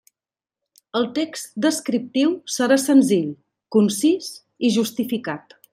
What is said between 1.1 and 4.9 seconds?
text descriptiu serà senzill, concís i